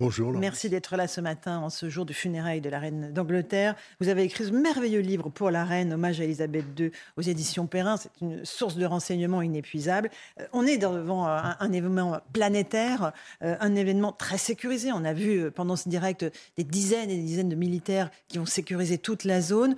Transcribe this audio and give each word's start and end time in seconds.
Bonjour. 0.00 0.32
Merci 0.32 0.68
d'être 0.70 0.96
là 0.96 1.06
ce 1.06 1.20
matin 1.20 1.58
en 1.58 1.70
ce 1.70 1.88
jour 1.88 2.04
de 2.04 2.12
funérailles 2.12 2.60
de 2.60 2.68
la 2.68 2.80
reine 2.80 3.12
d'Angleterre. 3.12 3.76
Vous 4.00 4.08
avez 4.08 4.24
écrit 4.24 4.46
ce 4.46 4.50
merveilleux 4.50 4.98
livre 4.98 5.28
pour 5.30 5.52
la 5.52 5.64
reine, 5.64 5.92
hommage 5.92 6.20
à 6.20 6.24
Elisabeth 6.24 6.64
II 6.76 6.90
aux 7.16 7.22
éditions 7.22 7.68
Perrin. 7.68 7.96
C'est 7.96 8.10
une 8.20 8.44
source 8.44 8.74
de 8.74 8.84
renseignements 8.86 9.40
inépuisable. 9.40 10.10
Euh, 10.40 10.46
on 10.52 10.66
est 10.66 10.78
devant 10.78 11.28
un, 11.28 11.56
un 11.60 11.72
événement 11.72 12.20
planétaire, 12.32 13.12
euh, 13.42 13.56
un 13.60 13.76
événement 13.76 14.10
très 14.10 14.36
sécurisé. 14.36 14.90
On 14.90 15.04
a 15.04 15.12
vu 15.12 15.44
euh, 15.44 15.50
pendant 15.52 15.76
ce 15.76 15.88
direct 15.88 16.26
des 16.56 16.64
dizaines 16.64 17.10
et 17.10 17.16
des 17.16 17.22
dizaines 17.22 17.48
de 17.48 17.54
militaires 17.54 18.10
qui 18.26 18.40
ont 18.40 18.46
sécurisé 18.46 18.98
toute 18.98 19.22
la 19.22 19.40
zone. 19.40 19.76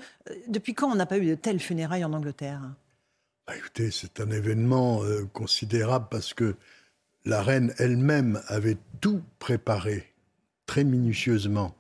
Depuis 0.48 0.72
quand 0.72 0.90
on 0.90 0.94
n'a 0.94 1.06
pas 1.06 1.18
eu 1.18 1.26
de 1.26 1.34
telles 1.34 1.60
funérailles 1.60 2.06
en 2.06 2.14
Angleterre? 2.14 2.62
Bah, 3.46 3.54
Écoutez, 3.54 3.90
c'est 3.90 4.18
un 4.20 4.30
événement 4.30 5.02
considérable 5.34 6.06
parce 6.10 6.32
que 6.32 6.56
la 7.26 7.42
reine 7.42 7.74
elle-même 7.78 8.40
avait 8.46 8.78
tout 9.00 9.20
préparé 9.38 10.12
très 10.66 10.84
minutieusement, 10.84 11.76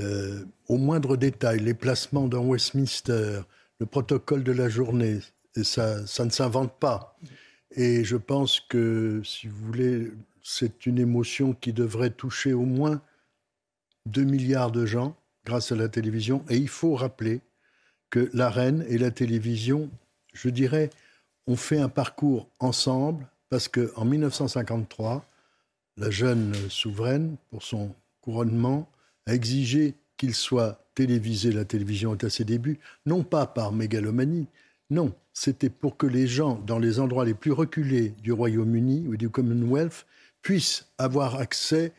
euh, 0.00 0.44
au 0.68 0.76
moindre 0.76 1.16
détail, 1.16 1.60
les 1.60 1.74
placements 1.74 2.28
dans 2.28 2.44
Westminster, 2.44 3.40
le 3.80 3.86
protocole 3.86 4.44
de 4.44 4.52
la 4.52 4.68
journée, 4.68 5.20
ça, 5.62 6.06
ça 6.06 6.24
ne 6.24 6.30
s'invente 6.30 6.78
pas. 6.78 7.18
Et 7.74 8.04
je 8.04 8.16
pense 8.16 8.60
que, 8.60 9.22
si 9.24 9.48
vous 9.48 9.66
voulez, 9.66 10.12
c'est 10.42 10.86
une 10.86 10.98
émotion 10.98 11.54
qui 11.54 11.72
devrait 11.72 12.10
toucher 12.10 12.52
au 12.52 12.64
moins 12.64 13.00
2 14.06 14.24
milliards 14.24 14.72
de 14.72 14.84
gens 14.84 15.16
grâce 15.44 15.72
à 15.72 15.76
la 15.76 15.88
télévision. 15.88 16.44
Et 16.50 16.56
il 16.56 16.68
faut 16.68 16.94
rappeler 16.94 17.40
que 18.10 18.30
la 18.34 18.50
reine 18.50 18.84
et 18.88 18.98
la 18.98 19.10
télévision, 19.10 19.90
je 20.34 20.50
dirais, 20.50 20.90
ont 21.46 21.56
fait 21.56 21.78
un 21.78 21.88
parcours 21.88 22.48
ensemble 22.60 23.26
parce 23.52 23.68
qu'en 23.68 24.06
1953, 24.06 25.26
la 25.98 26.08
jeune 26.08 26.54
souveraine, 26.70 27.36
pour 27.50 27.62
son 27.62 27.94
couronnement, 28.22 28.88
a 29.26 29.34
exigé 29.34 29.92
qu'il 30.16 30.32
soit 30.32 30.82
télévisé, 30.94 31.52
la 31.52 31.66
télévision 31.66 32.14
est 32.14 32.24
à 32.24 32.30
ses 32.30 32.44
débuts, 32.44 32.80
non 33.04 33.22
pas 33.22 33.46
par 33.46 33.72
mégalomanie, 33.72 34.46
non, 34.88 35.12
c'était 35.34 35.68
pour 35.68 35.98
que 35.98 36.06
les 36.06 36.26
gens 36.26 36.62
dans 36.66 36.78
les 36.78 36.98
endroits 36.98 37.26
les 37.26 37.34
plus 37.34 37.52
reculés 37.52 38.14
du 38.22 38.32
Royaume-Uni 38.32 39.06
ou 39.06 39.18
du 39.18 39.28
Commonwealth 39.28 40.06
puissent 40.40 40.86
avoir 40.96 41.34
accès 41.34 41.92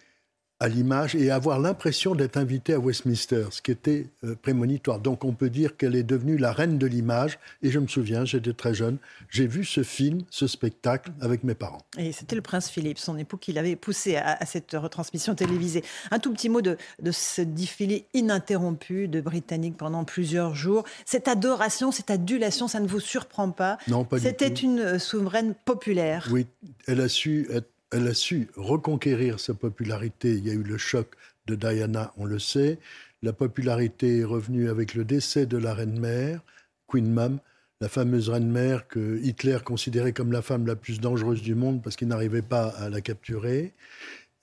à 0.59 0.69
l'image 0.69 1.15
et 1.15 1.29
avoir 1.29 1.59
l'impression 1.59 2.15
d'être 2.15 2.37
invité 2.37 2.73
à 2.73 2.79
Westminster, 2.79 3.47
ce 3.51 3.61
qui 3.61 3.71
était 3.71 4.07
euh, 4.23 4.35
prémonitoire. 4.41 4.99
Donc 4.99 5.25
on 5.25 5.33
peut 5.33 5.49
dire 5.49 5.75
qu'elle 5.75 5.95
est 5.95 6.03
devenue 6.03 6.37
la 6.37 6.53
reine 6.53 6.77
de 6.77 6.87
l'image. 6.87 7.37
Et 7.61 7.71
je 7.71 7.79
me 7.79 7.87
souviens, 7.87 8.23
j'étais 8.23 8.53
très 8.53 8.73
jeune, 8.73 8.97
j'ai 9.29 9.47
vu 9.47 9.65
ce 9.65 9.83
film, 9.83 10.21
ce 10.29 10.47
spectacle 10.47 11.11
avec 11.19 11.43
mes 11.43 11.53
parents. 11.53 11.81
Et 11.97 12.11
c'était 12.11 12.35
le 12.35 12.41
prince 12.41 12.69
Philippe, 12.69 12.97
son 12.97 13.17
époux, 13.17 13.37
qui 13.37 13.51
l'avait 13.51 13.75
poussé 13.75 14.15
à, 14.15 14.45
cette 14.45 14.71
retransmission 14.71 15.35
télévisée. 15.35 15.83
Un 16.11 16.19
tout 16.19 16.31
petit 16.31 16.49
mot 16.49 16.61
de, 16.61 16.77
de 17.01 17.11
ce 17.11 17.41
défilé 17.41 18.05
ininterrompu 18.13 19.07
de 19.07 19.21
Britanniques 19.21 19.77
pendant 19.77 20.05
plusieurs 20.05 20.55
jours. 20.55 20.85
Cette 21.05 21.27
adoration, 21.27 21.91
cette 21.91 22.09
adulation, 22.09 22.67
ça 22.67 22.79
ne 22.79 22.87
vous 22.87 22.99
surprend 22.99 23.51
pas? 23.51 23.77
Non, 23.87 24.05
pas 24.05 24.17
du 24.17 24.21
tout. 24.21 24.29
C'était 24.29 24.47
une 24.47 24.79
euh, 24.79 24.99
souveraine 24.99 25.55
populaire? 25.65 26.29
Oui, 26.31 26.47
elle 26.87 27.01
a 27.01 27.09
su 27.09 27.47
être 27.51 27.67
elle 27.93 28.07
a 28.07 28.13
su 28.13 28.49
reconquérir 28.55 29.39
sa 29.39 29.53
popularité. 29.53 30.33
Il 30.35 30.45
y 30.45 30.49
a 30.49 30.53
eu 30.53 30.63
le 30.63 30.77
choc 30.77 31.07
de 31.45 31.55
Diana, 31.55 32.13
on 32.17 32.25
le 32.25 32.39
sait. 32.39 32.79
La 33.21 33.33
popularité 33.33 34.19
est 34.19 34.23
revenue 34.23 34.69
avec 34.69 34.95
le 34.95 35.05
décès 35.05 35.45
de 35.45 35.57
la 35.57 35.73
reine-mère, 35.73 36.41
Queen 36.87 37.11
Mum, 37.11 37.39
la 37.79 37.89
fameuse 37.89 38.29
reine-mère 38.29 38.87
que 38.87 39.19
Hitler 39.23 39.59
considérait 39.63 40.13
comme 40.13 40.31
la 40.31 40.41
femme 40.41 40.65
la 40.65 40.75
plus 40.75 40.99
dangereuse 40.99 41.41
du 41.41 41.55
monde 41.55 41.81
parce 41.81 41.95
qu'il 41.95 42.07
n'arrivait 42.07 42.41
pas 42.41 42.67
à 42.67 42.89
la 42.89 43.01
capturer. 43.01 43.73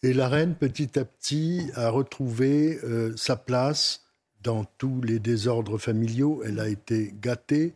Et 0.03 0.15
la 0.15 0.29
reine, 0.29 0.55
petit 0.55 0.99
à 0.99 1.05
petit, 1.05 1.71
a 1.75 1.91
retrouvé 1.91 2.79
euh, 2.85 3.13
sa 3.17 3.37
place 3.37 4.07
dans 4.43 4.65
tous 4.79 5.03
les 5.03 5.19
désordres 5.19 5.79
familiaux. 5.79 6.43
Elle 6.45 6.61
a 6.61 6.69
été 6.69 7.15
gâtée. 7.21 7.75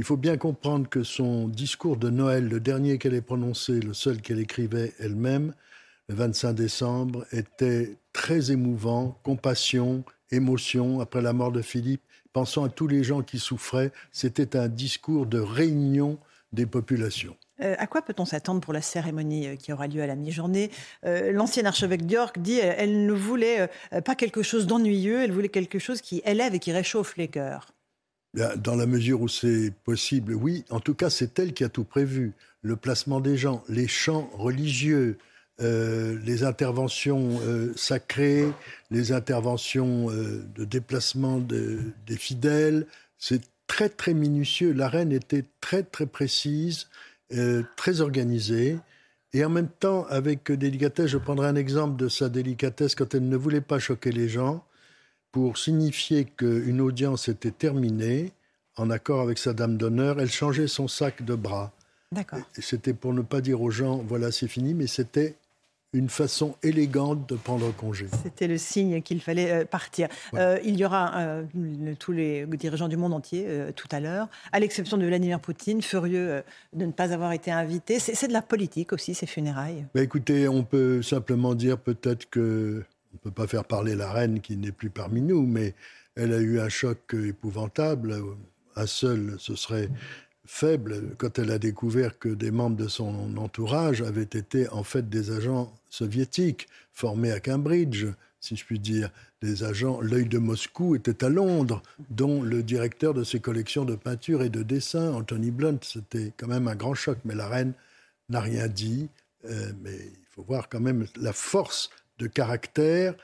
Il 0.00 0.04
faut 0.04 0.16
bien 0.16 0.36
comprendre 0.36 0.88
que 0.88 1.04
son 1.04 1.46
discours 1.46 1.96
de 1.96 2.10
Noël, 2.10 2.48
le 2.48 2.58
dernier 2.58 2.98
qu'elle 2.98 3.14
ait 3.14 3.20
prononcé, 3.20 3.78
le 3.78 3.94
seul 3.94 4.20
qu'elle 4.20 4.40
écrivait 4.40 4.92
elle-même, 4.98 5.54
le 6.08 6.16
25 6.16 6.52
décembre, 6.52 7.24
était 7.30 7.96
très 8.12 8.50
émouvant, 8.50 9.16
compassion, 9.22 10.02
émotion 10.32 11.00
après 11.00 11.22
la 11.22 11.32
mort 11.32 11.52
de 11.52 11.62
Philippe, 11.62 12.02
pensant 12.32 12.64
à 12.64 12.68
tous 12.68 12.88
les 12.88 13.04
gens 13.04 13.22
qui 13.22 13.38
souffraient. 13.38 13.92
C'était 14.10 14.56
un 14.56 14.66
discours 14.66 15.26
de 15.26 15.38
réunion 15.38 16.18
des 16.52 16.66
populations. 16.66 17.36
Euh, 17.60 17.76
à 17.78 17.86
quoi 17.86 18.02
peut-on 18.02 18.24
s'attendre 18.24 18.60
pour 18.60 18.72
la 18.72 18.82
cérémonie 18.82 19.46
euh, 19.46 19.56
qui 19.56 19.72
aura 19.72 19.86
lieu 19.86 20.02
à 20.02 20.08
la 20.08 20.16
mi-journée? 20.16 20.72
Euh, 21.06 21.30
L'ancien 21.30 21.64
archevêque 21.66 22.04
d'York 22.04 22.40
dit 22.40 22.58
elle 22.58 23.06
ne 23.06 23.12
voulait 23.12 23.68
pas 24.04 24.16
quelque 24.16 24.42
chose 24.42 24.66
d'ennuyeux, 24.66 25.22
elle 25.22 25.32
voulait 25.32 25.48
quelque 25.48 25.78
chose 25.78 26.00
qui 26.00 26.20
élève 26.24 26.54
et 26.54 26.58
qui 26.58 26.72
réchauffe 26.72 27.16
les 27.16 27.28
cœurs. 27.28 27.73
Dans 28.34 28.74
la 28.74 28.86
mesure 28.86 29.20
où 29.20 29.28
c'est 29.28 29.72
possible, 29.84 30.34
oui. 30.34 30.64
En 30.70 30.80
tout 30.80 30.94
cas, 30.94 31.08
c'est 31.08 31.38
elle 31.38 31.52
qui 31.52 31.62
a 31.62 31.68
tout 31.68 31.84
prévu. 31.84 32.32
Le 32.62 32.74
placement 32.74 33.20
des 33.20 33.36
gens, 33.36 33.62
les 33.68 33.86
chants 33.86 34.28
religieux, 34.32 35.18
euh, 35.60 36.18
les 36.24 36.42
interventions 36.42 37.38
euh, 37.42 37.72
sacrées, 37.76 38.50
les 38.90 39.12
interventions 39.12 40.10
euh, 40.10 40.44
de 40.56 40.64
déplacement 40.64 41.38
des 41.38 42.16
fidèles. 42.16 42.86
C'est 43.18 43.42
très, 43.68 43.88
très 43.88 44.14
minutieux. 44.14 44.72
La 44.72 44.88
reine 44.88 45.12
était 45.12 45.44
très, 45.60 45.84
très 45.84 46.06
précise, 46.06 46.88
très 47.76 48.00
organisée. 48.00 48.78
Et 49.32 49.44
en 49.44 49.48
même 49.48 49.68
temps, 49.68 50.06
avec 50.08 50.50
délicatesse, 50.50 51.06
je 51.06 51.18
prendrai 51.18 51.46
un 51.46 51.56
exemple 51.56 51.96
de 51.96 52.08
sa 52.08 52.28
délicatesse 52.28 52.96
quand 52.96 53.14
elle 53.14 53.28
ne 53.28 53.36
voulait 53.36 53.60
pas 53.60 53.78
choquer 53.78 54.10
les 54.10 54.28
gens 54.28 54.64
pour 55.34 55.58
signifier 55.58 56.26
qu'une 56.26 56.80
audience 56.80 57.28
était 57.28 57.50
terminée, 57.50 58.30
en 58.76 58.88
accord 58.88 59.20
avec 59.20 59.36
sa 59.36 59.52
dame 59.52 59.76
d'honneur, 59.76 60.20
elle 60.20 60.30
changeait 60.30 60.68
son 60.68 60.86
sac 60.86 61.24
de 61.24 61.34
bras. 61.34 61.72
D'accord. 62.12 62.38
C'était 62.52 62.94
pour 62.94 63.12
ne 63.12 63.20
pas 63.20 63.40
dire 63.40 63.60
aux 63.60 63.72
gens, 63.72 63.96
voilà, 63.96 64.30
c'est 64.30 64.46
fini, 64.46 64.74
mais 64.74 64.86
c'était 64.86 65.34
une 65.92 66.08
façon 66.08 66.54
élégante 66.62 67.28
de 67.28 67.34
prendre 67.34 67.74
congé. 67.74 68.06
C'était 68.22 68.46
le 68.46 68.58
signe 68.58 69.02
qu'il 69.02 69.20
fallait 69.20 69.50
euh, 69.50 69.64
partir. 69.64 70.06
Euh, 70.34 70.60
il 70.64 70.76
y 70.76 70.84
aura 70.84 71.18
euh, 71.18 71.42
tous 71.98 72.12
les 72.12 72.46
dirigeants 72.46 72.88
du 72.88 72.96
monde 72.96 73.12
entier 73.12 73.44
tout 73.74 73.88
à 73.90 73.98
l'heure, 73.98 74.28
à 74.52 74.60
l'exception 74.60 74.96
de 74.98 75.04
Vladimir 75.04 75.40
Poutine, 75.40 75.82
furieux 75.82 76.44
de 76.74 76.84
ne 76.86 76.92
pas 76.92 77.12
avoir 77.12 77.32
été 77.32 77.50
invité. 77.50 77.98
C'est 77.98 78.28
de 78.28 78.32
la 78.32 78.42
politique 78.42 78.92
aussi, 78.92 79.16
ces 79.16 79.26
funérailles? 79.26 79.84
Bah, 79.96 80.02
écoutez, 80.02 80.46
on 80.46 80.62
peut 80.62 81.02
simplement 81.02 81.56
dire 81.56 81.76
peut-être 81.76 82.30
que 82.30 82.84
on 83.14 83.16
ne 83.16 83.30
peut 83.30 83.42
pas 83.42 83.46
faire 83.46 83.64
parler 83.64 83.94
la 83.94 84.12
reine 84.12 84.40
qui 84.40 84.56
n'est 84.56 84.72
plus 84.72 84.90
parmi 84.90 85.22
nous, 85.22 85.46
mais 85.46 85.74
elle 86.16 86.32
a 86.32 86.40
eu 86.40 86.58
un 86.58 86.68
choc 86.68 87.14
épouvantable. 87.14 88.16
Un 88.76 88.86
seul, 88.86 89.36
ce 89.38 89.54
serait 89.54 89.88
faible 90.46 91.14
quand 91.16 91.38
elle 91.38 91.50
a 91.52 91.58
découvert 91.58 92.18
que 92.18 92.28
des 92.28 92.50
membres 92.50 92.76
de 92.76 92.88
son 92.88 93.36
entourage 93.36 94.02
avaient 94.02 94.22
été 94.22 94.68
en 94.68 94.82
fait 94.82 95.08
des 95.08 95.30
agents 95.30 95.72
soviétiques 95.90 96.68
formés 96.92 97.30
à 97.30 97.40
Cambridge, 97.40 98.06
si 98.40 98.56
je 98.56 98.64
puis 98.64 98.78
dire. 98.78 99.10
Des 99.42 99.62
agents, 99.62 100.00
l'œil 100.00 100.26
de 100.26 100.38
Moscou 100.38 100.96
était 100.96 101.22
à 101.22 101.28
Londres, 101.28 101.82
dont 102.10 102.42
le 102.42 102.62
directeur 102.62 103.14
de 103.14 103.24
ses 103.24 103.40
collections 103.40 103.84
de 103.84 103.94
peinture 103.94 104.42
et 104.42 104.48
de 104.48 104.62
dessins, 104.62 105.12
Anthony 105.12 105.50
Blunt. 105.50 105.78
C'était 105.82 106.32
quand 106.36 106.48
même 106.48 106.66
un 106.66 106.74
grand 106.74 106.94
choc, 106.94 107.18
mais 107.24 107.34
la 107.34 107.46
reine 107.46 107.74
n'a 108.30 108.40
rien 108.40 108.68
dit. 108.68 109.08
Euh, 109.44 109.72
mais 109.82 109.94
il 109.94 110.26
faut 110.30 110.42
voir 110.42 110.68
quand 110.70 110.80
même 110.80 111.06
la 111.16 111.34
force 111.34 111.90
de 112.18 112.26
caractère 112.26 113.14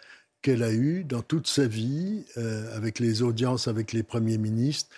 qu'elle 0.42 0.62
a 0.62 0.72
eues 0.72 1.04
dans 1.04 1.22
toute 1.22 1.46
sa 1.46 1.66
vie, 1.66 2.24
euh, 2.36 2.74
avec 2.76 2.98
les 2.98 3.22
audiences 3.22 3.68
avec 3.68 3.92
les 3.92 4.02
premiers 4.02 4.38
ministres. 4.38 4.90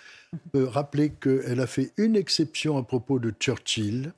peut 0.51 0.65
rappeler 0.65 1.11
qu'elle 1.11 1.59
a 1.59 1.67
fait 1.67 1.91
une 1.97 2.15
exception 2.15 2.77
à 2.77 2.83
propos 2.83 3.19
de 3.19 3.31
Churchill, 3.31 4.13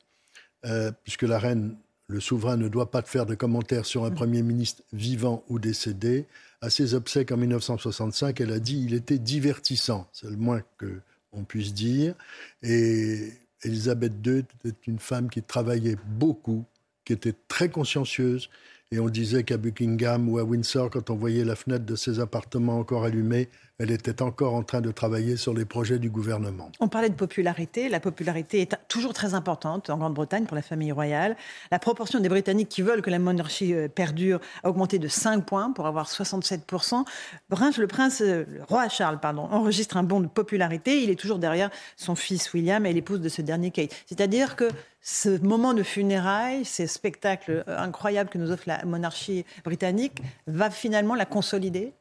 euh, 0.66 0.92
puisque 1.04 1.24
la 1.24 1.40
reine, 1.40 1.76
le 2.08 2.20
souverain, 2.20 2.58
ne 2.58 2.70
doit 2.70 2.90
pas 2.90 3.02
faire 3.02 3.26
de 3.26 3.36
commentaires 3.36 3.86
sur 3.86 4.06
un 4.06 4.12
premier 4.12 4.42
ministre 4.42 4.84
vivant 4.94 5.44
ou 5.50 5.60
décédé. 5.60 6.26
À 6.62 6.70
ses 6.70 6.94
obsèques 6.94 7.32
en 7.32 7.38
1965, 7.38 8.40
elle 8.40 8.52
a 8.52 8.60
dit 8.60 8.82
il 8.84 8.94
était 8.94 9.20
divertissant, 9.20 10.08
c'est 10.14 10.30
le 10.30 10.38
moins 10.38 10.62
qu'on 10.80 11.44
puisse 11.44 11.74
dire. 11.74 12.16
Et 12.64 13.34
Elisabeth 13.64 14.14
II 14.26 14.46
était 14.64 14.78
une 14.88 15.00
femme 15.00 15.30
qui 15.30 15.42
travaillait 15.42 15.98
beaucoup, 16.06 16.64
qui 17.04 17.14
était 17.14 17.36
très 17.48 17.70
consciencieuse, 17.70 18.50
et 18.96 19.00
on 19.02 19.10
disait 19.10 19.44
qu'à 19.44 19.58
Buckingham 19.58 20.30
ou 20.30 20.38
à 20.38 20.44
Windsor, 20.44 20.90
quand 20.90 21.10
on 21.10 21.16
voyait 21.16 21.44
la 21.44 21.58
fenêtre 21.58 21.86
de 21.86 21.98
ses 21.98 22.22
appartements 22.22 22.80
encore 22.80 23.04
allumée, 23.04 23.50
elle 23.78 23.92
était 23.92 24.22
encore 24.22 24.54
en 24.54 24.64
train 24.64 24.80
de 24.80 24.92
travailler 24.92 25.36
sur 25.36 25.54
les 25.54 25.66
projets 25.66 26.00
du 26.00 26.10
gouvernement. 26.10 26.72
On 26.80 26.88
parlait 26.88 27.10
de 27.10 27.16
popularité. 27.16 27.90
La 27.90 28.00
popularité 28.00 28.62
est 28.62 28.76
toujours 28.88 29.14
très 29.14 29.34
importante 29.34 29.90
en 29.90 29.98
Grande-Bretagne 29.98 30.46
pour 30.46 30.56
la 30.56 30.62
famille 30.62 30.94
royale. 30.94 31.36
La 31.72 31.80
proportion 31.80 32.22
des 32.22 32.30
Britanniques 32.30 32.70
qui 32.70 32.82
veulent 32.82 33.02
que 33.02 33.10
la 33.10 33.20
monarchie 33.20 33.74
euh, 33.74 33.90
perdure 33.90 34.40
a 34.64 34.70
augmenté 34.70 34.98
de 34.98 35.10
5 35.10 35.46
points 35.46 35.72
pour 35.72 35.88
avoir 35.88 36.10
67%. 36.10 37.04
le 37.50 37.86
prince, 37.88 38.22
euh, 38.22 38.46
le 38.48 38.64
roi 38.64 38.88
Charles, 38.88 39.20
pardon, 39.20 39.44
enregistre 39.44 39.98
un 39.98 40.04
bond 40.04 40.22
de 40.22 40.28
popularité. 40.28 41.04
Il 41.04 41.10
est 41.10 41.20
toujours 41.20 41.40
derrière 41.40 41.70
son 41.98 42.16
fils 42.16 42.54
William 42.54 42.86
et 42.86 42.94
l'épouse 42.94 43.20
de 43.20 43.30
ce 43.30 43.42
dernier 43.42 43.72
Kate. 43.72 43.94
C'est-à-dire 44.06 44.56
que 44.56 44.70
ce 45.02 45.38
moment 45.40 45.74
de 45.74 45.84
funérailles, 45.84 46.64
ces 46.64 46.88
spectacles 46.88 47.66
euh, 47.68 47.78
incroyables 47.78 48.30
que 48.30 48.38
nous 48.38 48.52
offre 48.52 48.64
la 48.68 48.86
monarchie 48.86 49.46
britannique, 49.66 50.22
va 50.48 50.70
finalement 50.70 51.16
la 51.16 51.26
consolider 51.26 51.94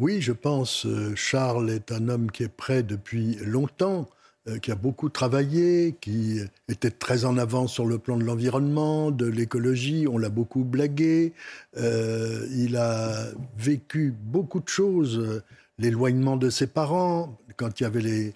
oui, 0.00 0.20
je 0.22 0.32
pense. 0.32 0.86
Euh, 0.86 1.14
Charles 1.14 1.70
est 1.70 1.92
un 1.92 2.08
homme 2.08 2.30
qui 2.30 2.42
est 2.42 2.48
prêt 2.48 2.82
depuis 2.82 3.36
longtemps, 3.44 4.08
euh, 4.48 4.58
qui 4.58 4.72
a 4.72 4.74
beaucoup 4.74 5.10
travaillé, 5.10 5.94
qui 6.00 6.40
était 6.68 6.90
très 6.90 7.26
en 7.26 7.36
avant 7.36 7.66
sur 7.66 7.84
le 7.84 7.98
plan 7.98 8.16
de 8.16 8.24
l'environnement, 8.24 9.10
de 9.10 9.26
l'écologie. 9.26 10.06
On 10.10 10.16
l'a 10.16 10.30
beaucoup 10.30 10.64
blagué. 10.64 11.34
Euh, 11.76 12.46
il 12.56 12.76
a 12.76 13.26
vécu 13.58 14.14
beaucoup 14.18 14.60
de 14.60 14.68
choses. 14.68 15.42
L'éloignement 15.78 16.36
de 16.36 16.48
ses 16.48 16.66
parents, 16.66 17.38
quand 17.56 17.80
il 17.80 17.82
y 17.82 17.86
avait 17.86 18.00
les, 18.00 18.32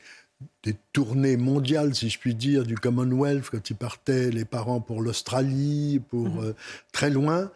des 0.64 0.76
tournées 0.92 1.38
mondiales, 1.38 1.94
si 1.94 2.10
je 2.10 2.18
puis 2.18 2.34
dire, 2.34 2.64
du 2.64 2.74
Commonwealth, 2.74 3.48
quand 3.50 3.70
ils 3.70 3.76
partaient, 3.76 4.30
les 4.30 4.44
parents 4.44 4.80
pour 4.80 5.00
l'Australie, 5.00 6.02
pour 6.10 6.28
mmh. 6.28 6.54
très 6.92 7.08
loin 7.08 7.50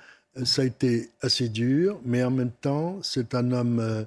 ça 0.44 0.62
a 0.62 0.64
été 0.64 1.10
assez 1.20 1.48
dur, 1.48 2.00
mais 2.04 2.22
en 2.22 2.30
même 2.30 2.50
temps, 2.50 2.98
c'est 3.02 3.34
un 3.34 3.52
homme 3.52 3.80
euh, 3.80 4.04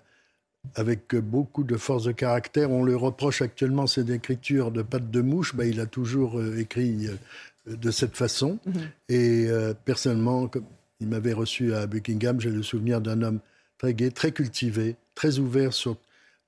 avec 0.75 1.15
beaucoup 1.15 1.63
de 1.63 1.77
force 1.77 2.03
de 2.03 2.11
caractère. 2.11 2.71
On 2.71 2.83
lui 2.83 2.95
reproche 2.95 3.41
actuellement 3.41 3.87
cette 3.87 4.09
écriture 4.09 4.71
de 4.71 4.81
patte 4.81 5.09
de 5.09 5.21
mouche. 5.21 5.55
Ben, 5.55 5.65
il 5.65 5.79
a 5.79 5.85
toujours 5.85 6.39
euh, 6.39 6.57
écrit 6.57 7.07
euh, 7.07 7.75
de 7.75 7.91
cette 7.91 8.15
façon. 8.15 8.59
Mhm. 8.65 8.81
Et 9.09 9.47
personnellement, 9.85 10.47
comme 10.47 10.65
il 10.99 11.07
m'avait 11.07 11.33
reçu 11.33 11.73
à 11.75 11.85
Buckingham, 11.85 12.41
j'ai 12.41 12.49
le 12.49 12.63
souvenir 12.63 13.01
d'un 13.01 13.21
homme 13.21 13.39
très 13.77 13.93
gai, 13.93 14.11
très 14.11 14.31
cultivé, 14.31 14.95
très 15.13 15.37
ouvert 15.37 15.71
sur 15.71 15.97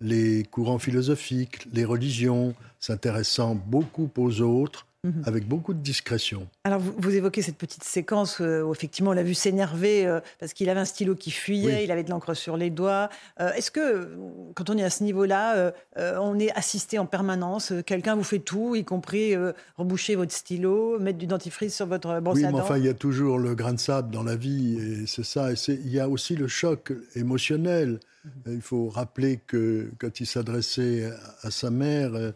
les 0.01 0.43
courants 0.43 0.79
philosophiques, 0.79 1.67
les 1.71 1.85
religions, 1.85 2.55
s'intéressant 2.79 3.55
beaucoup 3.55 4.09
aux 4.17 4.41
autres, 4.41 4.87
Mhm. 5.05 5.23
avec 5.25 5.45
beaucoup 5.49 5.73
de 5.73 5.81
discrétion. 5.81 6.47
Alors, 6.63 6.79
vous, 6.79 7.13
évoquez 7.13 7.41
cette 7.41 7.57
petite 7.57 7.83
séquence 7.83 8.39
euh, 8.39 8.61
où, 8.61 8.71
effectivement, 8.71 9.11
on 9.11 9.13
l'a 9.13 9.23
vu 9.23 9.33
s'énerver 9.33 10.07
euh, 10.07 10.21
parce 10.39 10.53
qu'il 10.53 10.69
avait 10.69 10.79
un 10.79 10.85
stylo 10.85 11.13
qui 11.13 11.29
fuyait, 11.29 11.83
il 11.83 11.91
avait 11.91 12.05
de 12.05 12.09
l'encre 12.09 12.33
sur 12.33 12.55
les 12.55 12.69
doigts. 12.69 13.09
Euh, 13.41 13.51
est-ce 13.51 13.69
que, 13.69 14.17
quand 14.55 14.69
on 14.69 14.77
est 14.77 14.83
à 14.83 14.89
ce 14.89 15.03
niveau-là, 15.03 15.73
on 15.97 16.39
est 16.39 16.51
assisté 16.57 16.99
en 16.99 17.05
permanence 17.05 17.73
Quelqu'un 17.85 18.15
vous 18.15 18.23
fait 18.23 18.39
tout, 18.39 18.75
y 18.75 18.85
compris 18.85 19.35
reboucher 19.75 20.15
votre 20.15 20.31
stylo, 20.31 20.97
mettre 20.99 21.17
du 21.17 21.27
dentifrice 21.27 21.75
sur 21.75 21.85
votre 21.85 22.21
brosse 22.21 22.37
oui, 22.37 22.45
à 22.45 22.51
dents 22.51 22.53
Oui, 22.53 22.61
mais 22.61 22.63
enfin, 22.63 22.77
il 22.77 22.85
y 22.85 22.89
a 22.89 22.93
toujours 22.93 23.39
le 23.39 23.55
grain 23.55 23.73
de 23.73 23.79
sable 23.79 24.09
dans 24.09 24.23
la 24.23 24.37
vie, 24.37 24.77
et 24.77 25.05
c'est 25.05 25.25
ça. 25.25 25.51
Et 25.51 25.55
il 25.67 25.91
y 25.91 25.99
a 25.99 26.07
aussi 26.07 26.37
le 26.37 26.47
choc 26.47 26.93
émotionnel. 27.15 27.99
Mhm. 28.23 28.53
Il 28.53 28.61
faut 28.61 28.87
rappeler 28.87 29.41
que 29.45 29.91
quand 29.97 30.21
il 30.21 30.25
s'adressait 30.25 31.11
à, 31.41 31.51
sa 31.51 31.69
mère, 31.69 32.33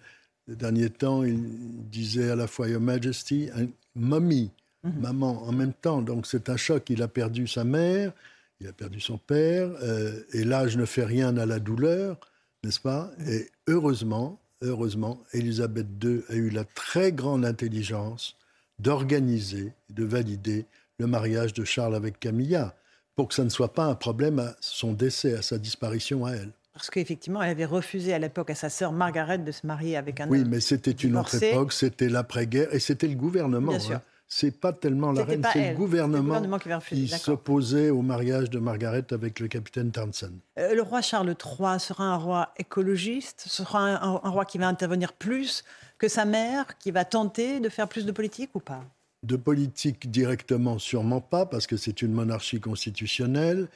les 0.48 0.56
derniers 0.56 0.90
temps, 0.90 1.24
il 1.24 1.42
disait 1.90 2.32
à 2.32 2.36
la 2.36 2.48
fois 2.48 2.70
Your 2.70 2.82
Majesty, 2.82 3.50
un 3.56 3.68
mommy, 3.96 4.52
mhm. 4.84 5.02
maman, 5.02 5.44
en 5.44 5.52
même 5.52 5.74
temps. 5.74 6.02
Donc 6.02 6.26
c'est 6.26 6.50
un 6.50 6.58
choc. 6.58 6.90
Il 6.90 7.02
a 7.02 7.08
perdu 7.08 7.48
sa 7.48 7.64
mère, 7.64 8.14
il 8.62 8.68
a 8.68 8.74
perdu 8.74 9.00
son 9.00 9.18
père, 9.18 9.70
euh, 9.84 10.24
et 10.34 10.44
l'âge 10.44 10.78
ne 10.78 10.86
fait 10.86 11.04
rien 11.04 11.36
à 11.38 11.46
la 11.46 11.60
douleur, 11.60 12.18
n'est-ce 12.64 12.80
pas? 12.80 13.12
Et 13.28 13.50
heureusement, 13.68 14.40
heureusement, 14.62 15.22
Élisabeth 15.34 15.88
II 16.04 16.22
a 16.30 16.36
eu 16.36 16.50
la 16.50 16.64
très 16.64 17.12
grande 17.12 17.46
intelligence 17.46 18.38
d'organiser, 18.80 19.74
de 19.90 20.04
valider 20.04 20.66
le 21.00 21.08
mariage 21.08 21.54
de 21.54 21.64
Charles 21.64 21.96
avec 21.96 22.20
Camilla, 22.20 22.76
pour 23.16 23.28
que 23.28 23.34
ça 23.34 23.44
ne 23.44 23.50
soit 23.50 23.74
pas 23.74 23.86
un 23.86 23.96
problème 23.96 24.40
à 24.40 24.56
son 24.62 24.94
décès, 24.94 25.36
à 25.36 25.42
sa 25.42 25.58
disparition 25.58 26.26
à 26.26 26.34
elle. 26.34 26.52
Parce 26.78 26.92
qu'effectivement, 26.92 27.42
elle 27.42 27.50
avait 27.50 27.66
refusé 27.66 28.14
à 28.14 28.20
l'époque 28.20 28.52
à 28.52 28.56
sa 28.56 28.70
sœur 28.70 28.92
Margaret 28.92 29.40
de 29.40 29.52
se 29.52 29.66
marier 29.66 29.98
avec 29.98 30.20
un 30.20 30.30
oui, 30.30 30.38
homme. 30.38 30.44
Oui, 30.46 30.50
mais 30.52 30.60
c'était 30.60 30.92
une 30.92 31.18
autre 31.18 31.42
époque, 31.42 31.74
c'était 31.74 32.08
l'après-guerre 32.08 32.72
et 32.72 32.80
c'était 32.80 33.08
le 33.08 33.16
gouvernement. 33.16 33.72
Bien 33.72 33.80
sûr. 33.80 33.96
Hein. 33.96 34.02
C'est 34.30 34.52
pas 34.52 34.74
tellement 34.74 35.12
la 35.14 35.24
reine, 35.24 35.42
c'est 35.54 35.72
le 35.72 35.76
gouvernement, 35.76 36.60
qui, 36.86 37.08
s'opposait 37.08 37.90
au 37.90 38.02
mariage 38.02 38.50
de 38.50 38.60
Margaret 38.60 39.06
avec 39.12 39.40
le 39.40 39.48
capitaine 39.48 39.92
Townsend. 39.92 40.34
Euh, 40.60 40.76
le 40.76 40.82
roi 40.82 41.02
Charles 41.02 41.30
III 41.30 41.80
sera 41.80 42.04
un 42.04 42.18
roi 42.18 42.54
écologiste, 42.58 43.46
sera 43.48 43.80
un, 43.80 44.30
roi 44.30 44.44
qui 44.44 44.58
va 44.58 44.68
intervenir 44.68 45.14
plus 45.14 45.64
que 45.98 46.10
sa 46.10 46.26
mère, 46.26 46.78
qui 46.78 46.92
va 46.92 47.06
tenter 47.06 47.62
de 47.62 47.70
faire 47.70 47.88
plus 47.88 48.06
de 48.06 48.12
politique 48.12 48.50
ou 48.54 48.60
pas? 48.60 48.84
De 49.24 49.38
politique 49.38 50.12
directement, 50.12 50.78
sûrement 50.78 51.22
pas, 51.22 51.46
parce 51.46 51.66
que 51.66 51.78
c'est 51.78 52.02
une 52.02 52.12
monarchie 52.12 52.60
constitutionnelle. 52.60 53.70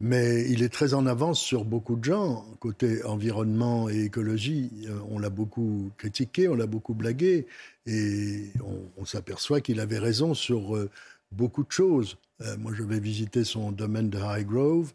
Mais 0.00 0.48
il 0.48 0.62
est 0.62 0.68
très 0.68 0.94
en 0.94 1.06
avance 1.06 1.40
sur 1.40 1.64
beaucoup 1.64 1.96
de 1.96 2.04
gens. 2.04 2.46
Côté 2.60 3.02
environnement 3.04 3.90
et 3.90 4.04
écologie, 4.04 4.70
euh, 4.86 5.00
on 5.10 5.18
l'a 5.18 5.30
beaucoup 5.30 5.90
critiqué, 5.98 6.48
on 6.48 6.54
l'a 6.54 6.66
beaucoup 6.66 6.94
blagué. 6.94 7.46
Et 7.86 8.52
on, 8.96 9.04
s'aperçoit 9.04 9.60
qu'il 9.60 9.80
avait 9.80 9.98
raison 9.98 10.34
sur 10.34 10.76
euh, 10.76 10.88
beaucoup 11.32 11.64
de 11.64 11.72
choses. 11.72 12.16
Euh, 12.42 12.56
moi, 12.58 12.72
je 12.74 12.84
vais 12.84 13.00
visiter 13.00 13.42
son 13.42 13.72
domaine 13.72 14.08
de 14.10 14.18
Highgrove. 14.18 14.92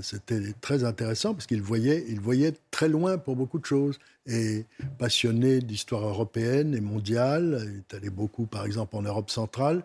C'était 0.00 0.52
très 0.60 0.84
intéressant 0.84 1.34
parce 1.34 1.48
qu'il 1.48 1.60
voyait, 1.60 2.04
il 2.08 2.20
voyait 2.20 2.54
très 2.70 2.88
loin 2.88 3.18
pour 3.18 3.34
beaucoup 3.34 3.58
de 3.58 3.64
choses. 3.64 3.98
Et 4.26 4.64
passionné 4.96 5.58
d'histoire 5.58 6.06
européenne 6.06 6.72
et 6.76 6.80
mondiale, 6.80 7.66
il 7.66 7.78
est 7.78 7.94
allé 7.96 8.08
beaucoup, 8.08 8.46
par 8.46 8.64
exemple, 8.64 8.94
en 8.94 9.02
Europe 9.02 9.28
centrale. 9.28 9.82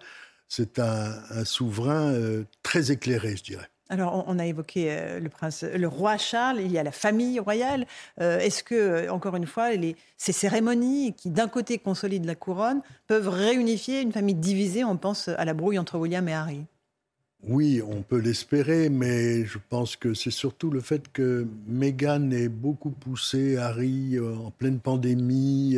C'est 0.50 0.78
un 0.78 1.46
souverain 1.46 2.14
très 2.62 2.92
éclairé, 2.92 3.38
je 3.38 3.44
dirais. 3.44 3.70
Alors, 3.90 4.26
on 4.28 4.38
a 4.38 4.46
évoqué 4.46 4.88
euh, 4.90 5.20
le, 5.20 5.30
prince, 5.30 5.64
le 5.64 5.88
roi 5.88 6.18
Charles, 6.18 6.60
il 6.60 6.72
y 6.72 6.78
a 6.78 6.84
la 6.84 6.92
famille 6.92 7.40
royale. 7.40 7.86
Euh, 8.20 8.40
est-ce 8.40 8.64
que, 8.64 8.76
euh, 8.76 9.12
encore 9.12 9.36
une 9.36 9.46
fois, 9.46 9.70
ces 10.18 10.34
cérémonies 10.34 11.14
qui, 11.14 11.30
d'un 11.30 11.48
côté, 11.48 11.78
consolident 11.78 12.28
la 12.28 12.36
couronne, 12.36 12.82
peuvent 13.08 13.30
réunifier 13.30 14.02
une 14.02 14.12
famille 14.12 14.36
divisée 14.36 14.84
On 14.84 14.98
pense 14.98 15.30
à 15.30 15.46
la 15.46 15.54
brouille 15.54 15.80
entre 15.80 15.98
William 15.98 16.28
et 16.28 16.34
Harry? 16.34 16.66
Oui, 17.48 17.82
on 17.88 18.02
peut 18.02 18.18
l'espérer, 18.18 18.90
mais 18.90 19.46
je 19.46 19.60
pense 19.70 19.96
que 19.96 20.14
c'est 20.14 20.32
surtout 20.32 20.70
le 20.70 20.82
fait 20.82 21.08
que 21.14 21.48
Meghan 21.68 22.32
ait 22.32 22.50
beaucoup 22.50 22.90
poussé 22.90 23.58
Harry 23.58 24.20
en 24.20 24.50
pleine 24.50 24.80
pandémie 24.80 25.78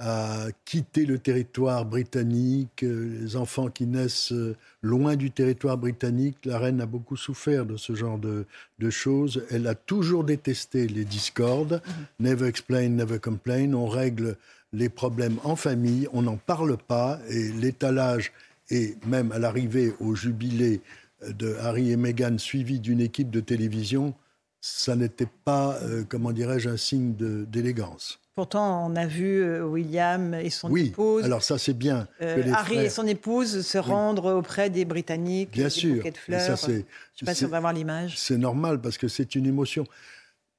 à 0.00 0.46
quitter 0.64 1.04
le 1.04 1.18
territoire 1.18 1.84
britannique, 1.84 2.82
euh, 2.84 3.20
les 3.20 3.36
enfants 3.36 3.68
qui 3.68 3.86
naissent 3.86 4.32
euh, 4.32 4.56
loin 4.82 5.14
du 5.14 5.30
territoire 5.30 5.76
britannique. 5.76 6.38
La 6.46 6.58
reine 6.58 6.80
a 6.80 6.86
beaucoup 6.86 7.18
souffert 7.18 7.66
de 7.66 7.76
ce 7.76 7.94
genre 7.94 8.18
de, 8.18 8.46
choses. 8.88 9.44
Elle 9.50 9.66
a 9.66 9.74
toujours 9.74 10.24
détesté 10.24 10.88
les 10.88 11.04
discordes. 11.04 11.82
Mhm. 12.18 12.26
Never 12.26 12.48
explain, 12.48 12.88
never 12.88 13.18
complain. 13.18 13.74
On 13.74 13.86
règle 13.86 14.36
les 14.72 14.88
problèmes 14.88 15.38
en 15.44 15.54
famille, 15.54 16.08
on 16.12 16.22
n'en 16.22 16.36
parle 16.36 16.78
pas, 16.78 17.18
et 17.28 17.52
l'étalage, 17.52 18.32
et 18.70 18.94
même 19.06 19.32
à 19.32 19.38
l'arrivée 19.38 19.92
au 20.00 20.14
jubilé 20.14 20.80
de 21.28 21.56
Harry 21.60 21.90
et 21.90 21.96
Meghan, 21.96 22.38
suivi 22.38 22.80
d'une 22.80 23.00
équipe 23.00 23.30
de 23.30 23.40
télévision, 23.40 24.14
ça 24.60 24.96
n'était 24.96 25.28
pas, 25.44 25.78
euh, 25.82 26.04
comment 26.08 26.32
dirais-je, 26.32 26.68
un 26.68 26.76
signe 26.76 27.14
d'élégance. 27.14 28.19
Pourtant, 28.34 28.86
on 28.86 28.96
a 28.96 29.06
vu 29.06 29.42
euh, 29.42 29.64
William 29.64 30.34
et 30.34 30.50
son 30.50 30.74
épouse. 30.74 31.24
alors 31.24 31.42
ça 31.42 31.58
c'est 31.58 31.74
bien. 31.74 32.06
Euh, 32.22 32.52
Harry 32.54 32.78
et 32.78 32.90
son 32.90 33.06
épouse 33.06 33.66
se 33.66 33.76
rendre 33.76 34.34
auprès 34.34 34.70
des 34.70 34.84
Britanniques. 34.84 35.50
Bien 35.52 35.68
sûr. 35.68 36.02
De 36.04 36.16
fleurs. 36.16 36.56
Ça, 36.56 36.68
Je 36.68 36.72
ne 36.72 36.82
sais 37.16 37.24
pas 37.26 37.34
si 37.34 37.44
on 37.44 37.48
va 37.48 37.60
voir 37.60 37.72
l'image. 37.72 38.16
C'est 38.16 38.38
normal 38.38 38.80
parce 38.80 38.98
que 38.98 39.08
c'est 39.08 39.34
une 39.34 39.46
émotion. 39.46 39.84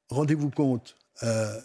Rendez-vous 0.09 0.49
compte, 0.49 0.97
euh, 1.23 1.57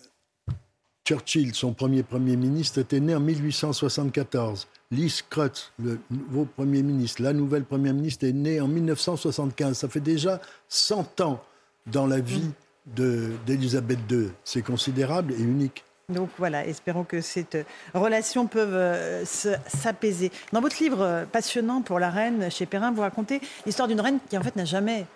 Churchill, 1.05 1.55
son 1.55 1.73
premier 1.73 2.05
Premier 2.05 2.37
ministre, 2.37 2.79
était 2.79 3.01
né 3.01 3.15
en 3.15 3.21
1874. 3.21 4.69
Liz 4.93 5.23
Crutz, 5.29 5.73
le 5.83 5.99
nouveau 6.11 6.45
Premier 6.45 6.83
ministre, 6.83 7.23
la 7.23 7.33
nouvelle 7.33 7.65
Première 7.65 7.95
ministre, 7.95 8.25
est 8.25 8.33
née 8.33 8.61
en 8.61 8.69
1975. 8.69 9.77
Ça 9.77 9.89
fait 9.89 10.01
déjà 10.01 10.41
100 10.69 11.21
ans 11.21 11.43
dans 11.87 12.07
la 12.07 12.21
vie 12.21 12.51
d'Élisabeth 12.87 13.99
II. 14.11 14.29
C'est 14.45 14.63
considérable 14.63 15.33
et 15.33 15.43
unique. 15.43 15.85
Donc 16.15 16.31
voilà, 16.39 16.65
espérons 16.65 17.03
que 17.03 17.21
cette 17.21 17.59
relation 17.93 18.47
peut 18.47 18.61
euh, 18.61 19.25
s'apaiser. 19.25 20.31
Dans 20.53 20.61
votre 20.61 20.81
livre 20.81 21.01
euh, 21.01 21.25
passionnant 21.25 21.83
pour 21.83 21.99
la 21.99 22.11
reine 22.11 22.49
chez 22.49 22.65
Perrin, 22.65 22.93
vous 22.93 23.01
racontez 23.01 23.41
l'histoire 23.67 23.89
d'une 23.89 24.01
reine 24.01 24.21
qui 24.31 24.39
en 24.39 24.43
fait 24.45 24.55
n'a 24.55 24.65
jamais 24.65 25.07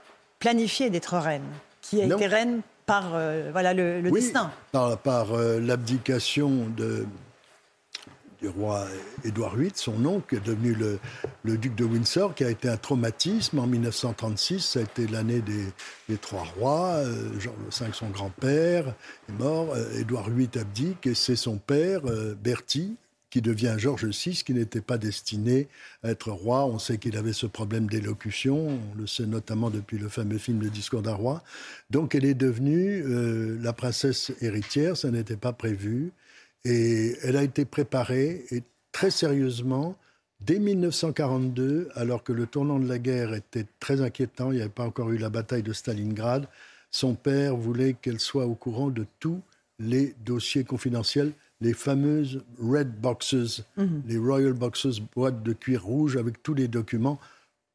planifié 0.40 0.90
d'être 0.90 1.16
reine, 1.16 1.44
qui 1.80 2.02
a 2.02 2.06
été 2.06 2.26
reine 2.26 2.62
par 2.86 3.12
euh, 3.14 3.50
voilà 3.52 3.72
le, 3.72 4.02
destin. 4.10 4.50
Par, 4.72 4.98
par 4.98 5.28
l'abdication 5.36 6.66
de 6.76 7.06
du 8.40 8.48
roi 8.48 8.86
Édouard 9.24 9.56
VIII, 9.56 9.72
son 9.74 10.04
oncle, 10.04 10.36
est 10.36 10.44
devenu 10.44 10.74
le, 10.74 11.56
duc 11.56 11.74
de 11.74 11.84
Windsor, 11.84 12.34
qui 12.34 12.44
a 12.44 12.50
été 12.50 12.68
un 12.68 12.76
traumatisme. 12.76 13.58
En 13.58 13.66
1936, 13.66 14.60
ça 14.60 14.80
a 14.80 14.82
été 14.82 15.06
l'année 15.06 15.42
des, 15.42 16.16
trois 16.16 16.44
rois. 16.58 16.94
Euh, 16.96 17.38
Jean 17.38 17.54
V, 17.70 17.86
son 17.92 18.08
grand-père, 18.08 18.94
est 19.28 19.32
mort. 19.32 19.72
Euh, 19.74 20.00
Édouard 20.00 20.30
VIII 20.30 20.48
abdique 20.58 21.06
et 21.06 21.14
c'est 21.14 21.36
son 21.36 21.58
père, 21.58 22.00
euh, 22.06 22.34
Bertie, 22.34 22.96
qui 23.30 23.42
devient 23.42 23.76
Georges 23.78 24.06
VI, 24.06 24.42
qui 24.44 24.54
n'était 24.54 24.80
pas 24.80 24.98
destiné 24.98 25.68
à 26.02 26.10
être 26.10 26.30
roi. 26.32 26.64
On 26.64 26.78
sait 26.78 26.98
qu'il 26.98 27.16
avait 27.16 27.32
ce 27.32 27.46
problème 27.46 27.86
d'élocution, 27.86 28.68
on 28.68 28.98
le 28.98 29.06
sait 29.06 29.26
notamment 29.26 29.70
depuis 29.70 29.98
le 29.98 30.08
fameux 30.08 30.38
film 30.38 30.60
Le 30.60 30.70
discours 30.70 31.02
d'un 31.02 31.14
roi. 31.14 31.44
Donc 31.90 32.16
elle 32.16 32.24
est 32.24 32.34
devenue 32.34 33.04
la 33.62 33.72
princesse 33.72 34.32
héritière, 34.40 34.96
ça 34.96 35.12
n'était 35.12 35.36
pas 35.36 35.52
prévu. 35.52 36.10
Et 36.64 37.16
elle 37.22 37.36
a 37.36 37.42
été 37.42 37.64
préparée 37.64 38.44
et 38.50 38.62
très 38.92 39.10
sérieusement 39.10 39.96
dès 40.40 40.58
1942, 40.58 41.88
alors 41.94 42.24
que 42.24 42.32
le 42.32 42.46
tournant 42.46 42.78
de 42.78 42.88
la 42.88 42.98
guerre 42.98 43.34
était 43.34 43.66
très 43.78 44.00
inquiétant, 44.00 44.50
il 44.50 44.56
n'y 44.56 44.60
avait 44.60 44.70
pas 44.70 44.86
encore 44.86 45.10
eu 45.10 45.18
la 45.18 45.30
bataille 45.30 45.62
de 45.62 45.72
Stalingrad, 45.72 46.46
son 46.90 47.14
père 47.14 47.56
voulait 47.56 47.94
qu'elle 47.94 48.20
soit 48.20 48.46
au 48.46 48.54
courant 48.54 48.88
de 48.88 49.06
tous 49.20 49.40
les 49.78 50.14
dossiers 50.24 50.64
confidentiels, 50.64 51.32
les 51.60 51.72
fameuses 51.72 52.42
red 52.58 52.90
boxes, 53.00 53.62
mhm. 53.76 54.02
les 54.06 54.18
royal 54.18 54.52
boxes, 54.52 55.00
boîtes 55.14 55.42
de 55.42 55.52
cuir 55.52 55.84
rouge 55.84 56.16
avec 56.16 56.42
tous 56.42 56.54
les 56.54 56.68
documents 56.68 57.18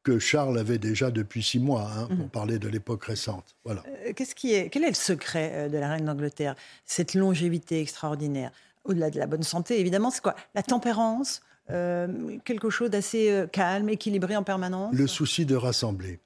que 0.03 0.19
Charles 0.19 0.59
avait 0.59 0.77
déjà 0.77 1.09
depuis 1.09 1.41
six 1.41 1.59
mois, 1.59 1.89
hein, 1.91 2.07
pour 2.07 2.25
mhm. 2.25 2.29
parler 2.29 2.59
de 2.59 2.67
l'époque 2.67 3.05
récente. 3.05 3.55
Voilà. 3.63 3.83
Euh, 3.87 4.13
qu'est-ce 4.13 4.35
qui 4.35 4.53
est, 4.53 4.69
quel 4.69 4.83
est 4.83 4.89
le 4.89 4.93
secret 4.93 5.51
euh, 5.53 5.69
de 5.69 5.77
la 5.77 5.89
reine 5.89 6.05
d'Angleterre? 6.05 6.55
Cette 6.85 7.15
longévité 7.15 7.81
extraordinaire 7.81 8.51
au-delà 8.85 9.09
de 9.09 9.19
la 9.19 9.27
bonne 9.27 9.43
santé, 9.43 9.79
évidemment, 9.79 10.11
c'est 10.11 10.21
quoi 10.21 10.35
La 10.53 10.63
tempérance, 10.63 11.41
euh, 11.71 12.37
quelque 12.45 12.69
chose 12.69 12.89
d'assez 12.89 13.29
euh, 13.31 13.47
calme, 13.47 13.89
équilibré 13.89 14.35
en 14.35 14.43
permanence 14.43 14.93
Le 14.95 15.07
souci 15.07 15.45
de 15.45 15.55
rassembler, 15.55 16.19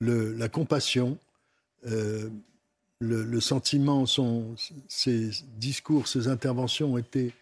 la 0.00 0.48
compassion, 0.48 1.16
euh, 1.86 2.28
le, 2.98 3.40
sentiment, 3.40 4.04
ses 4.88 5.30
discours, 5.56 6.08
ses 6.08 6.28
interventions 6.28 6.94
ont 6.94 6.98
été 6.98 7.32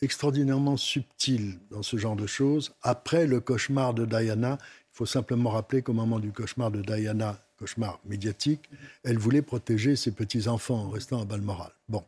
extraordinairement 0.00 0.76
subtils 0.76 1.58
dans 1.70 1.82
ce 1.82 1.96
genre 1.96 2.16
de 2.16 2.26
choses. 2.26 2.72
Après 2.82 3.26
le 3.26 3.40
cauchemar 3.40 3.94
de 3.94 4.06
Diana, 4.06 4.58
il 4.60 4.96
faut 4.96 5.06
simplement 5.06 5.50
rappeler 5.50 5.82
qu'au 5.82 5.92
moment 5.92 6.20
du 6.20 6.30
cauchemar 6.30 6.70
de 6.70 6.82
Diana, 6.82 7.40
cauchemar 7.58 7.98
médiatique, 8.04 8.70
elle 9.02 9.18
voulait 9.18 9.42
protéger 9.42 9.96
ses 9.96 10.12
petits-enfants 10.12 10.84
en 10.84 10.90
restant 10.90 11.20
à 11.20 11.24
Balmoral. 11.24 11.72
Bon 11.88 12.04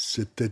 c'était, 0.00 0.50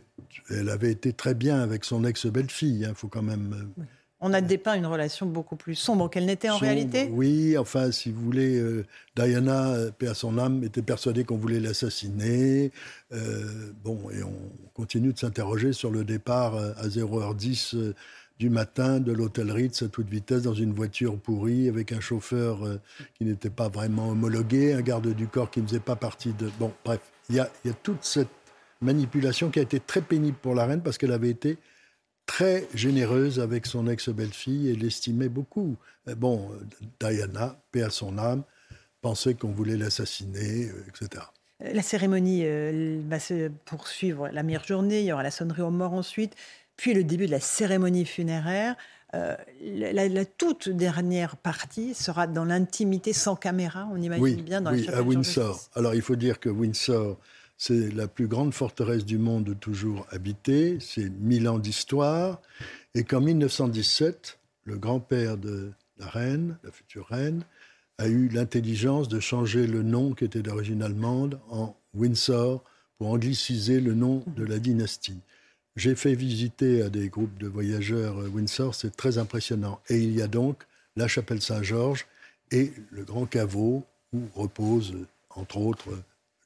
elle 0.51 0.69
avait 0.69 0.91
été 0.91 1.15
très 1.15 1.33
bien 1.33 1.61
avec 1.61 1.87
son 1.87 2.05
ex-belle-fille. 2.05 2.81
Il 2.81 2.85
hein, 2.85 2.93
faut 2.95 3.09
quand 3.09 3.23
même. 3.23 3.73
Euh, 3.79 3.85
On 4.21 4.35
a 4.35 4.43
dépeint 4.43 4.75
une 4.75 4.85
relation 4.85 5.25
beaucoup 5.25 5.57
plus 5.57 5.75
sombre 5.75 6.11
qu'elle 6.11 6.27
n'était 6.27 6.51
en 6.51 6.59
réalité. 6.59 7.09
Oui, 7.11 7.57
enfin, 7.57 7.91
si 7.91 8.13
vous 8.13 8.21
voulez, 8.21 8.59
euh, 8.59 8.85
Diana, 9.17 9.71
euh, 9.71 9.91
paix 9.91 10.09
à 10.09 10.13
son 10.13 10.37
âme, 10.37 10.63
était 10.65 10.83
persuadée 10.83 11.25
qu'on 11.25 11.39
voulait 11.39 11.61
l'assassiner. 11.61 12.73
bon, 13.83 14.11
et 14.11 14.23
on 14.23 14.37
continue 14.75 15.15
de 15.15 15.19
s'interroger 15.19 15.73
sur 15.73 15.91
le 15.91 16.05
départ 16.05 16.55
à 16.55 16.87
0h10 16.87 17.95
du 18.39 18.51
matin 18.51 19.01
de 19.01 19.13
l'hôtel 19.13 19.51
Ritz 19.51 19.83
à 19.83 19.89
toute 19.89 20.11
vitesse 20.11 20.43
dans 20.43 20.55
une 20.55 20.75
voiture 20.75 21.19
pourrie 21.19 21.69
avec 21.69 21.91
un 21.91 22.01
chauffeur 22.01 22.59
qui 23.15 23.25
n'était 23.25 23.51
pas 23.51 23.71
vraiment 23.71 24.11
homologué, 24.11 24.75
un 24.75 24.83
garde 24.83 25.09
du 25.15 25.27
corps 25.27 25.51
qui 25.51 25.63
ne 25.63 25.67
faisait 25.67 25.81
pas 25.81 25.97
partie 25.97 26.35
de. 26.35 26.51
Bon, 26.61 26.71
bref, 26.85 27.01
il 27.31 27.37
y 27.37 27.41
a, 27.41 27.51
y 27.65 27.71
a 27.71 27.73
toute 27.73 28.05
cette 28.05 28.29
manipulation 28.81 29.51
qui 29.51 29.59
a 29.59 29.63
été 29.63 29.81
très 29.81 30.01
pénible 30.01 30.37
pour 30.41 30.55
la 30.55 30.67
reine 30.67 30.83
parce 30.83 30.99
qu'elle 30.99 31.13
avait 31.13 31.31
été 31.31 31.59
très 32.27 32.69
généreuse 32.75 33.41
avec 33.41 33.67
son 33.67 33.89
ex-belle-fille 33.89 34.69
et 34.69 34.75
l'estimait 34.75 35.29
beaucoup. 35.29 35.77
Bon, 36.17 36.51
Diana, 37.01 37.61
paix 37.73 37.83
à 37.83 37.91
son 37.91 38.19
âme, 38.19 38.45
pensait 39.01 39.35
qu'on 39.35 39.51
voulait 39.51 39.77
l'assassiner, 39.77 40.69
euh, 40.69 40.85
etc. 40.89 41.25
La 41.61 41.83
cérémonie 41.83 42.43
euh, 42.45 43.01
va 43.09 43.19
se 43.19 43.49
poursuivre 43.65 44.29
la 44.29 44.43
meilleure 44.43 44.65
journée, 44.65 45.01
il 45.01 45.07
y 45.07 45.13
aura 45.13 45.23
la 45.23 45.31
sonnerie 45.31 45.63
aux 45.63 45.71
morts 45.71 45.95
ensuite, 45.95 46.35
puis 46.77 46.95
le 46.95 47.03
début 47.03 47.27
de 47.27 47.33
la 47.33 47.41
cérémonie 47.41 48.05
funéraire. 48.05 48.77
Euh, 49.15 49.35
la, 49.63 50.25
toute 50.27 50.69
dernière 50.69 51.37
partie 51.37 51.95
sera 51.95 52.27
dans 52.27 52.45
l'intimité, 52.45 53.15
sans 53.15 53.37
caméra, 53.37 53.89
on 53.91 54.01
imagine 54.01 54.43
bien 54.43 54.61
dans 54.61 54.73
oui, 54.73 54.85
la 54.87 54.99
à 54.99 55.03
Windsor. 55.03 55.71
Alors 55.75 55.95
il 55.95 56.03
faut 56.03 56.15
dire 56.15 56.39
que 56.39 56.51
Windsor 56.51 57.19
c'est 57.59 57.93
la 57.93 58.07
plus 58.07 58.29
grande 58.29 58.55
forteresse 58.55 59.05
du 59.05 59.19
monde 59.19 59.57
toujours 59.61 60.07
habitée, 60.11 60.79
c'est 60.81 61.11
mille 61.11 61.49
ans 61.49 61.59
d'histoire, 61.59 62.41
et 62.95 63.03
qu'en 63.03 63.21
1917, 63.21 64.39
le 64.65 64.79
grand-père 64.79 65.37
de 65.37 65.73
la 65.99 66.07
reine, 66.07 66.57
la 66.63 66.71
future 66.71 67.09
reine, 67.09 67.45
a 67.99 68.07
eu 68.07 68.29
l'intelligence 68.29 69.09
de 69.09 69.19
changer 69.19 69.67
le 69.67 69.83
nom 69.83 70.15
qui 70.15 70.25
était 70.25 70.43
d'origine 70.43 70.83
allemande 70.83 71.41
en 71.51 71.77
Windsor 71.95 72.63
pour 72.97 73.09
angliciser 73.09 73.81
le 73.81 73.95
nom 73.95 74.23
de 74.37 74.45
la 74.45 74.61
dynastie. 74.61 75.21
J'ai 75.75 75.97
fait 75.97 76.15
visiter 76.15 76.83
à 76.83 76.91
des 76.91 77.09
groupes 77.09 77.39
de 77.39 77.49
voyageurs 77.49 78.19
euh, 78.21 78.29
Windsor, 78.29 78.75
c'est 78.75 78.97
très 78.97 79.19
impressionnant. 79.19 79.81
Et 79.89 79.99
il 79.99 80.13
y 80.13 80.23
a 80.23 80.29
donc 80.29 80.65
la 80.97 81.09
chapelle 81.09 81.41
Saint-Georges 81.41 82.07
et 82.51 82.73
le 82.91 83.05
grand 83.05 83.27
caveau 83.27 83.85
où 84.13 84.21
repose, 84.35 84.95
entre 85.31 85.59
autres, 85.59 85.91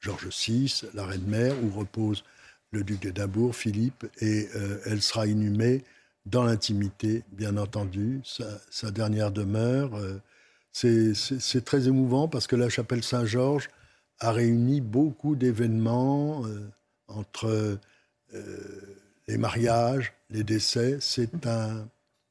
Georges 0.03 0.27
VI, 0.27 0.81
la 0.93 1.05
reine-mère, 1.05 1.55
où 1.63 1.79
repose 1.79 2.23
le 2.71 2.83
duc 2.83 3.01
d'Édimbourg, 3.01 3.55
Philippe, 3.55 4.05
et 4.19 4.49
euh, 4.55 4.79
elle 4.85 5.01
sera 5.01 5.27
inhumée 5.27 5.83
dans 6.25 6.43
l'intimité, 6.43 7.23
bien 7.31 7.55
entendu, 7.57 8.21
sa, 8.23 8.91
dernière 8.91 9.31
demeure. 9.31 9.95
Euh, 9.95 10.19
c'est 10.73 11.63
très 11.63 11.87
émouvant 11.87 12.27
parce 12.27 12.47
que 12.47 12.55
la 12.55 12.67
chapelle 12.67 13.03
Saint-Georges 13.03 13.69
a 14.19 14.31
réuni 14.31 14.81
beaucoup 14.81 15.35
d'événements 15.35 16.45
euh, 16.45 16.69
entre 17.07 17.77
les 19.27 19.37
mariages, 19.37 20.13
les 20.31 20.43
décès. 20.43 20.97
C'est 20.99 21.45
un, 21.45 21.87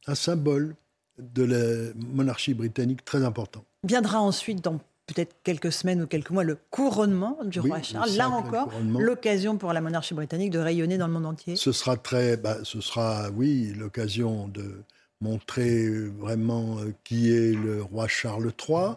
un 0.06 0.14
symbole 0.14 0.74
de 1.18 1.44
la 1.44 1.92
monarchie 1.94 2.54
britannique 2.54 3.04
très 3.04 3.24
important. 3.24 3.64
Viendra 3.84 4.20
ensuite 4.20 4.62
dans 4.62 4.80
peut-être 5.12 5.36
quelques 5.44 5.72
semaines 5.72 6.02
ou 6.02 6.06
quelques 6.06 6.30
mois 6.30 6.44
le 6.44 6.56
couronnement 6.70 7.38
du 7.44 7.60
roi 7.60 7.82
Charles. 7.82 8.10
Là 8.16 8.28
encore, 8.28 8.70
l'occasion 8.98 9.56
pour 9.56 9.72
la 9.72 9.80
monarchie 9.80 10.14
britannique 10.14 10.50
de 10.50 10.58
rayonner 10.58 10.98
dans 10.98 11.06
le 11.06 11.12
monde 11.12 11.26
entier. 11.26 11.56
Ce 11.56 11.72
sera 11.72 11.96
très, 11.96 12.36
bah, 12.36 12.58
ce 12.62 12.80
sera, 12.80 13.30
oui, 13.30 13.72
l'occasion 13.76 14.48
de 14.48 14.82
montrer 15.20 15.88
vraiment 16.18 16.78
euh, 16.80 16.92
qui 17.04 17.32
est 17.32 17.52
le 17.52 17.82
roi 17.82 18.08
Charles 18.08 18.52
III. 18.68 18.96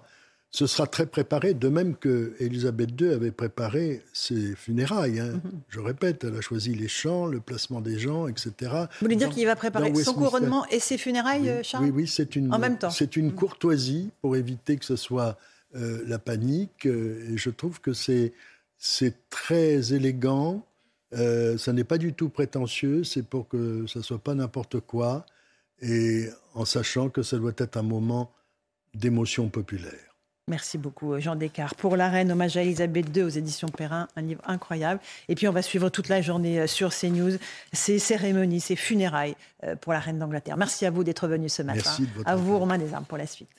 Ce 0.50 0.68
sera 0.68 0.88
très 0.88 1.06
préparé, 1.06 1.54
de 1.54 1.68
même 1.68 1.98
que 1.98 2.34
Élisabeth 2.40 2.90
II 3.00 3.10
avait 3.10 3.32
préparé 3.32 4.02
ses 4.14 4.56
funérailles. 4.56 5.20
Hein. 5.20 5.42
Mhm. 5.44 5.62
Je 5.68 5.80
répète, 5.82 6.24
elle 6.24 6.36
a 6.38 6.40
choisi 6.40 6.74
les 6.74 6.88
chants, 6.88 7.26
le 7.26 7.42
placement 7.42 7.82
des 7.82 8.00
gens, 8.00 8.28
etc. 8.30 8.52
Vous 8.62 8.88
voulez 9.02 9.18
dire 9.18 9.30
qu'il 9.30 9.46
va 9.46 9.58
préparer 9.58 9.94
son 9.96 10.14
couronnement 10.14 10.66
et 10.72 10.80
ses 10.80 10.98
funérailles, 10.98 11.52
oui, 11.58 11.64
Charles 11.64 11.84
Oui, 11.84 11.92
oui, 11.94 12.08
c'est 12.08 12.38
une, 12.38 12.54
en 12.54 12.60
même 12.60 12.78
temps. 12.78 12.90
C'est 12.90 13.18
une 13.18 13.34
courtoisie 13.34 14.12
pour 14.22 14.38
éviter 14.38 14.78
que 14.78 14.86
ce 14.86 14.96
soit 14.96 15.38
euh, 15.76 16.04
la 16.08 16.20
panique. 16.20 16.86
Euh, 16.86 17.34
et 17.34 17.38
je 17.38 17.50
trouve 17.50 17.82
que 17.82 17.92
c'est 17.92 18.34
très 19.30 19.94
élégant. 19.94 20.66
Euh, 21.14 21.58
ça 21.58 21.74
n'est 21.74 21.84
pas 21.84 21.98
du 21.98 22.14
tout 22.14 22.30
prétentieux. 22.30 23.04
C'est 23.04 23.24
pour 23.28 23.50
que 23.50 23.86
ça 23.88 24.02
soit 24.02 24.20
pas 24.20 24.36
n'importe 24.36 24.80
quoi. 24.80 25.26
Et 25.82 26.30
en 26.54 26.64
sachant 26.64 27.10
que 27.10 27.24
ça 27.24 27.38
doit 27.38 27.52
être 27.58 27.76
un 27.76 27.84
moment 27.84 28.32
d'émotion 28.94 29.50
populaire. 29.50 29.92
Merci 30.48 30.78
beaucoup, 30.78 31.20
Jean 31.20 31.36
Descartes. 31.36 31.76
Pour 31.76 31.98
la 31.98 32.08
reine, 32.08 32.32
hommage 32.32 32.56
à 32.56 32.62
Elisabeth 32.62 33.08
II 33.16 33.24
aux 33.24 33.30
éditions 33.30 33.68
Perrin, 33.68 34.08
un 34.16 34.22
livre 34.22 34.44
incroyable. 34.46 35.02
Et 35.28 35.36
puis, 35.36 35.48
on 35.48 35.52
va 35.52 35.64
suivre 35.64 35.90
toute 35.90 36.08
la 36.08 36.22
journée 36.22 36.68
sur 36.68 36.94
CNews 36.94 37.38
ces 37.74 37.98
cérémonies, 37.98 38.62
ces 38.62 38.76
funérailles 38.76 39.36
pour 39.82 39.92
la 39.92 40.00
reine 40.00 40.20
d'Angleterre. 40.20 40.56
Merci 40.56 40.86
à 40.86 40.92
vous 40.92 41.04
d'être 41.04 41.28
venu 41.28 41.50
ce 41.50 41.64
matin. 41.64 41.82
Merci 41.84 42.04
de 42.04 42.14
votre 42.14 42.30
À 42.30 42.36
vous, 42.36 42.60
Romain 42.60 42.78
Desarmes, 42.78 43.06
pour 43.06 43.18
la 43.18 43.26
suite. 43.26 43.50